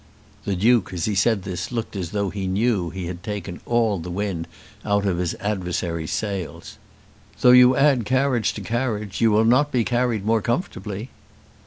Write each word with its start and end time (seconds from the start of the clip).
The 0.45 0.55
Duke 0.55 0.93
as 0.93 1.05
he 1.05 1.13
said 1.13 1.43
this 1.43 1.71
looked 1.71 1.95
as 1.95 2.09
though 2.09 2.31
he 2.31 2.47
knew 2.47 2.89
that 2.89 2.95
he 2.97 3.05
had 3.05 3.21
taken 3.21 3.61
all 3.67 3.99
the 3.99 4.09
wind 4.09 4.47
out 4.83 5.05
of 5.05 5.19
his 5.19 5.35
adversary's 5.35 6.09
sails. 6.09 6.79
"Though 7.41 7.51
you 7.51 7.75
add 7.75 8.03
carriage 8.05 8.53
to 8.53 8.61
carriage, 8.61 9.21
you 9.21 9.29
will 9.29 9.45
not 9.45 9.71
be 9.71 9.83
carried 9.83 10.25
more 10.25 10.41
comfortably." 10.41 11.11